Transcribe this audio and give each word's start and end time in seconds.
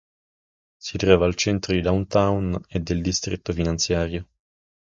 Si 0.79 0.97
trova 0.97 1.27
al 1.27 1.35
centro 1.35 1.73
di 1.73 1.81
"downtown" 1.81 2.59
e 2.67 2.79
del 2.79 3.03
distretto 3.03 3.53
finanziario. 3.53 4.27